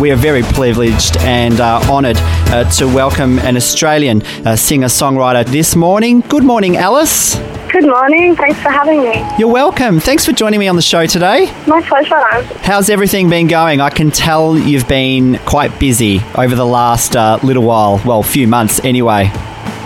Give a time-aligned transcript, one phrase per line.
[0.00, 5.44] we are very privileged and uh, honoured uh, to welcome an Australian uh, singer songwriter
[5.46, 6.20] this morning.
[6.20, 7.36] Good morning, Alice.
[7.70, 8.36] Good morning.
[8.36, 9.24] Thanks for having me.
[9.38, 10.00] You're welcome.
[10.00, 11.46] Thanks for joining me on the show today.
[11.66, 12.20] My pleasure.
[12.62, 13.80] How's everything been going?
[13.80, 18.46] I can tell you've been quite busy over the last uh, little while, well, few
[18.48, 19.26] months anyway.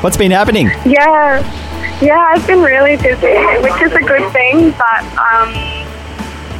[0.00, 0.68] What's been happening?
[0.84, 1.40] Yeah,
[2.00, 5.52] yeah, I've been really busy, which is a good thing, but um,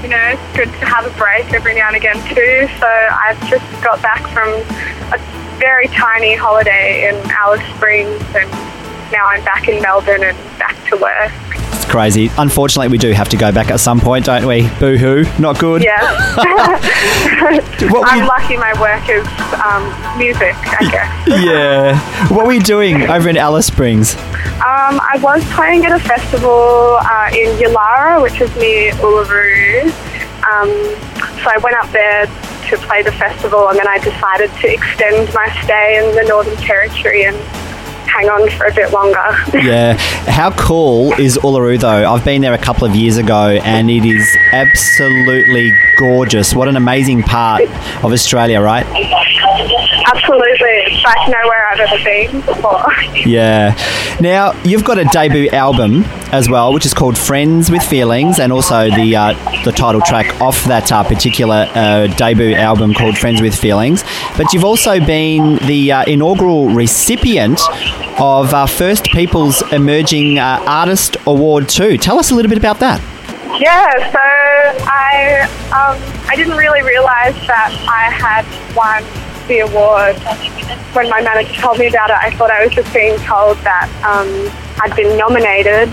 [0.03, 2.69] you know, it's good to have a break every now and again too.
[2.79, 4.49] So I've just got back from
[5.13, 5.19] a
[5.59, 8.51] very tiny holiday in Alice Springs, and
[9.11, 11.33] now I'm back in Melbourne and back to work.
[11.89, 12.31] Crazy.
[12.37, 14.69] Unfortunately, we do have to go back at some point, don't we?
[14.79, 15.25] Boo hoo.
[15.39, 15.83] Not good.
[15.83, 15.99] Yeah.
[17.91, 19.25] What I'm we- lucky my work is
[19.65, 19.85] um,
[20.19, 21.29] music, I guess.
[21.45, 22.29] Yeah.
[22.35, 24.15] What were you doing over in Alice Springs?
[24.17, 29.85] Um, I was playing at a festival uh, in Yulara, which is near Uluru.
[30.45, 30.69] Um,
[31.43, 35.33] so I went up there to play the festival, and then I decided to extend
[35.33, 37.37] my stay in the Northern Territory and
[38.09, 39.19] hang on for a bit longer.
[39.69, 39.95] Yeah.
[40.31, 42.11] How cool is Uluru though?
[42.13, 46.55] I've been there a couple of years ago and it is absolutely gorgeous.
[46.55, 47.63] What an amazing part
[48.05, 48.87] of Australia, right?
[50.15, 50.48] Absolutely,
[51.09, 52.85] like nowhere I've ever been before.
[53.27, 53.77] Yeah.
[54.21, 58.53] Now, you've got a debut album as well, which is called Friends with Feelings, and
[58.53, 63.43] also the uh, the title track off that uh, particular uh, debut album called Friends
[63.43, 64.05] with Feelings.
[64.37, 67.61] But you've also been the uh, inaugural recipient
[68.19, 71.99] of uh, First People's Emerging uh, Artist Award too.
[71.99, 73.01] Tell us a little bit about that.
[73.61, 74.21] Yeah, so
[74.87, 79.03] I um, I didn't really realise that I had won
[79.49, 80.17] the award.
[80.95, 83.89] When my manager told me about it, I thought I was just being told that
[84.05, 84.29] um,
[84.81, 85.89] I'd been nominated,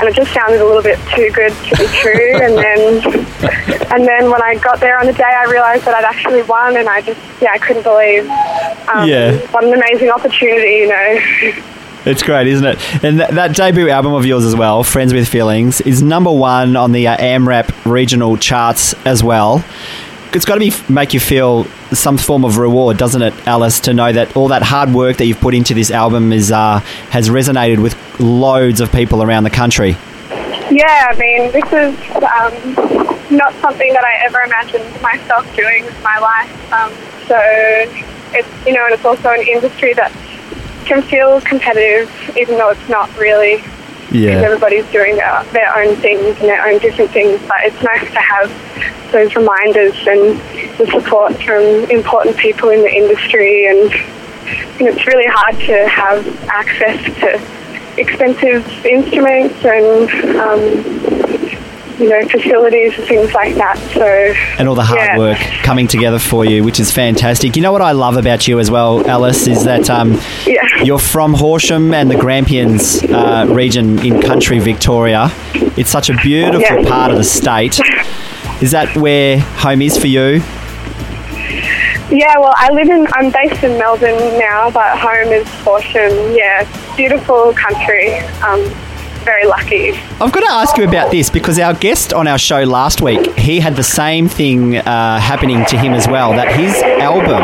[0.00, 2.36] and it just sounded a little bit too good to be true.
[2.40, 2.80] and then
[3.92, 6.76] and then when I got there on the day, I realised that I'd actually won,
[6.76, 8.28] and I just yeah I couldn't believe.
[8.88, 9.36] Um, Yeah.
[9.52, 11.62] What an amazing opportunity, you know.
[12.02, 13.04] It's great, isn't it?
[13.04, 16.74] And that, that debut album of yours as well, Friends with Feelings, is number one
[16.74, 19.62] on the uh, AMRAP regional charts as well.
[20.32, 23.92] It's got to be make you feel some form of reward, doesn't it, Alice, to
[23.92, 26.78] know that all that hard work that you've put into this album is uh,
[27.10, 29.96] has resonated with loads of people around the country.
[30.70, 36.00] Yeah, I mean, this is um, not something that I ever imagined myself doing with
[36.04, 36.72] my life.
[36.72, 36.92] Um,
[37.26, 37.36] so
[38.32, 40.12] it's you know, and it's also an industry that
[40.84, 43.64] can feel competitive, even though it's not really.
[44.10, 48.10] Because everybody's doing their, their own things and their own different things, but it's nice
[48.12, 48.50] to have
[49.12, 50.38] those reminders and
[50.78, 53.66] the support from important people in the industry.
[53.66, 62.26] And, and it's really hard to have access to expensive instruments and um, you know
[62.28, 63.76] facilities and things like that.
[63.92, 64.04] So
[64.58, 65.18] and all the hard yeah.
[65.18, 67.56] work coming together for you, which is fantastic.
[67.56, 70.62] You know what I love about you as well, Alice, is that um, Yeah.
[70.82, 75.30] you're from Horsham and the Grampians uh, region in country Victoria.
[75.76, 76.88] It's such a beautiful Yeah.
[76.88, 77.78] part of the state.
[78.60, 80.42] Is that where home is for you?
[82.10, 86.34] Yeah, well, I live in, I'm based in Melbourne now, but home is Horsham.
[86.34, 86.66] Yeah,
[86.96, 88.18] beautiful country.
[88.42, 88.60] Um,
[89.24, 89.92] very lucky.
[90.20, 93.34] I've got to ask you about this because our guest on our show last week,
[93.36, 96.32] he had the same thing uh, happening to him as well.
[96.32, 97.42] That his album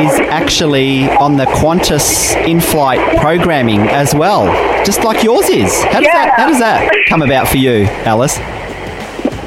[0.00, 4.46] is actually on the Qantas in-flight programming as well,
[4.84, 5.74] just like yours is.
[5.84, 6.36] How does that Yeah.
[6.36, 8.38] How does that come about for you, Alice?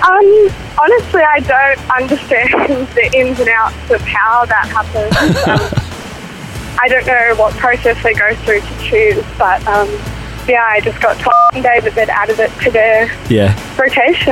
[0.03, 0.49] Um,
[0.81, 5.15] honestly, I don't understand the ins and outs of how that happens.
[5.51, 9.87] Um, I don't know what process they go through to choose, but um,
[10.47, 13.53] yeah, I just got told one day that they'd added it to their Yeah.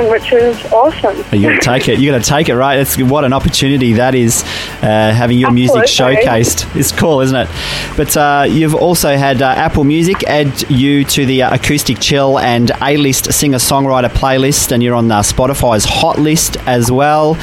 [0.09, 1.17] Which is awesome.
[1.31, 1.99] You got to take it.
[1.99, 2.79] You got to take it, right?
[2.79, 4.43] It's what an opportunity that is,
[4.81, 6.75] uh, having your music showcased.
[6.75, 7.49] It's cool, isn't it?
[7.97, 12.37] But uh, you've also had uh, Apple Music add you to the uh, acoustic chill
[12.39, 17.37] and A list singer songwriter playlist, and you're on uh, Spotify's hot list as well.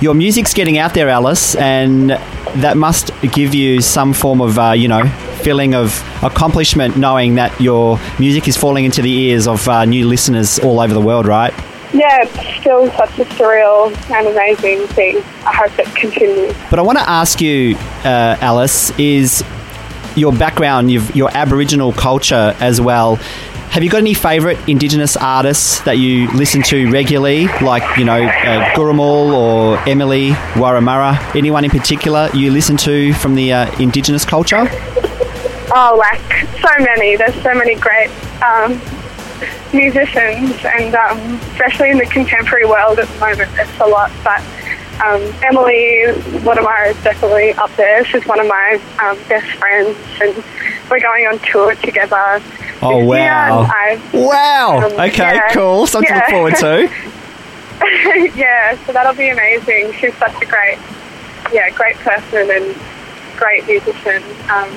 [0.00, 4.72] Your music's getting out there, Alice, and that must give you some form of, uh,
[4.72, 5.04] you know,
[5.42, 10.06] feeling of accomplishment knowing that your music is falling into the ears of uh, new
[10.06, 11.39] listeners all over the world, right?
[11.92, 15.16] Yeah, it's still such a surreal and amazing thing.
[15.44, 16.54] I hope it continues.
[16.70, 19.42] But I want to ask you, uh, Alice, is
[20.14, 23.18] your background, you've, your Aboriginal culture as well.
[23.70, 28.24] Have you got any favourite Indigenous artists that you listen to regularly, like you know
[28.24, 31.36] uh, Gurrumul or Emily Wurramara?
[31.36, 34.68] Anyone in particular you listen to from the uh, Indigenous culture?
[35.72, 37.14] Oh, like so many.
[37.14, 38.10] There's so many great
[38.42, 38.80] um,
[39.72, 41.18] musicians, and um,
[41.52, 44.10] especially in the contemporary world at the moment, it's a lot.
[44.24, 44.42] But
[45.02, 46.04] Um, Emily
[46.44, 48.04] Wurramara is definitely up there.
[48.04, 50.44] She's one of my um, best friends, and
[50.90, 52.42] we're going on tour together.
[52.82, 53.62] Oh, wow.
[53.70, 54.76] I- Wow.
[54.84, 55.48] Um, okay, yeah.
[55.54, 55.86] cool.
[55.86, 56.30] Something to look Yeah.
[56.30, 56.90] forward to.
[58.36, 59.92] yeah, so that'll be amazing.
[59.94, 60.78] She's such a great,
[61.50, 62.76] yeah, great person and
[63.38, 64.22] great musician.
[64.50, 64.68] Um,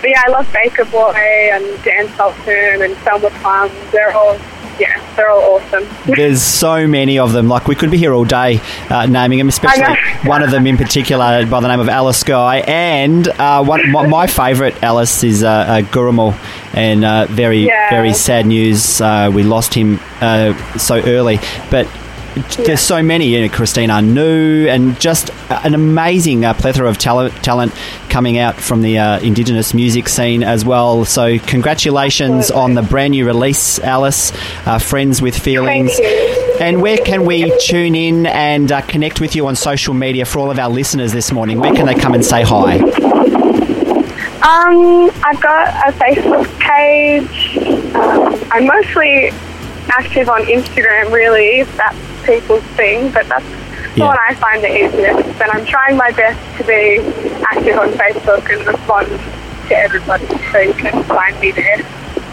[0.00, 1.12] but yeah, I love Baker Boy
[1.52, 3.70] and Dan Sultan and Thelma Plum.
[3.92, 4.38] They're all,
[4.78, 5.86] yeah, they're all awesome.
[6.06, 7.48] There's so many of them.
[7.48, 9.96] Like we could be here all day uh, naming them, especially
[10.28, 12.60] one of them in particular by the name of Alice Skye.
[12.66, 16.34] And uh, one, my, my favourite Alice is uh, uh, Gurrumul.
[16.72, 17.90] And uh, very, Yeah.
[17.90, 19.00] very sad news.
[19.00, 21.38] Uh, we lost him uh, so early.
[21.70, 21.86] But
[22.64, 23.26] there's so many.
[23.26, 27.74] You know, Christine Anu, and just an amazing uh, plethora of talent, talent
[28.08, 31.04] coming out from the uh, Indigenous music scene as well.
[31.04, 32.62] So, congratulations Absolutely.
[32.62, 34.32] on the brand new release, Alice.
[34.66, 35.90] Uh, Friends with Feelings.
[36.60, 40.40] And where can we tune in and uh, connect with you on social media for
[40.40, 41.58] all of our listeners this morning?
[41.58, 42.78] Where can they come and say hi?
[44.42, 47.56] Um, I've got a Facebook page.
[47.94, 49.30] Um, I'm mostly
[49.88, 53.44] active on Instagram, really, that's people's thing, but that's
[53.96, 54.06] Yeah.
[54.06, 55.40] one I find the easiest.
[55.40, 56.98] And I'm trying my best to be
[57.50, 59.08] active on Facebook and respond
[59.68, 61.80] to everybody, so you can find me there.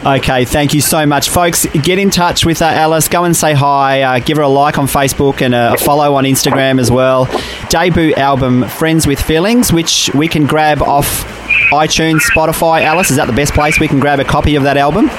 [0.06, 1.66] Okay, thank you so much, folks.
[1.66, 3.08] Get in touch with uh, Alice.
[3.08, 4.04] Go and say hi.
[4.04, 7.28] Uh, give her a like on Facebook and a, a follow on Instagram as well.
[7.70, 11.26] Debut album, Friends with Feelings, which we can grab off
[11.72, 12.84] iTunes, Spotify.
[12.84, 15.10] Alice, is that the best place we can grab a copy of that album?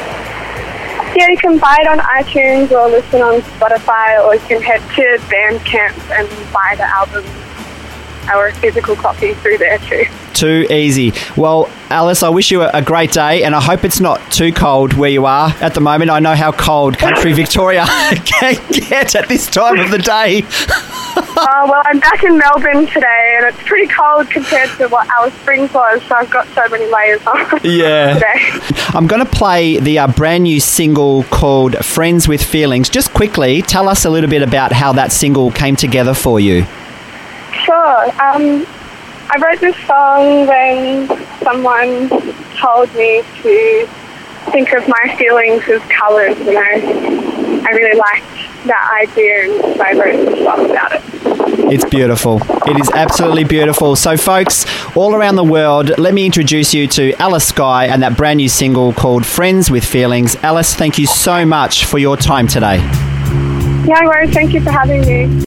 [1.18, 4.80] Yeah, you can buy it on iTunes or listen on Spotify, or you can head
[4.94, 7.24] to Bandcamp and buy the album
[8.32, 10.04] or a physical copy through there too.
[10.32, 11.12] Too easy.
[11.36, 14.52] Well, Alice, I wish you a, a great day, and I hope it's not too
[14.52, 16.12] cold where you are at the moment.
[16.12, 17.84] I know how cold country Victoria
[18.24, 20.42] can get at this time of the day.
[21.20, 25.34] Uh, well, I'm back in Melbourne today, and it's pretty cold compared to what Alice
[25.34, 28.14] Springs was, so I've got so many layers on Yeah.
[28.14, 28.76] today.
[28.94, 32.88] I'm going to play the uh, brand new single called Friends with Feelings.
[32.88, 36.64] Just quickly, tell us a little bit about how that single came together for you.
[37.64, 38.04] Sure.
[38.22, 38.64] Um,
[39.30, 41.08] I wrote this song when
[41.42, 42.08] someone
[42.58, 43.88] told me to
[44.52, 48.24] think of my feelings as colours, and I, I really liked
[48.68, 51.02] that idea, and so I wrote this song about it.
[51.70, 52.40] It's beautiful.
[52.66, 53.94] It is absolutely beautiful.
[53.96, 54.64] So, folks,
[54.96, 58.48] all around the world, let me introduce you to Alice Skye and that brand new
[58.48, 60.36] single called Friends with Feelings.
[60.36, 62.76] Alice, thank you so much for your time today.
[62.76, 64.32] Yeah, No worries.
[64.32, 65.44] Thank you for having me.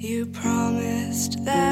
[0.00, 1.69] You promised that.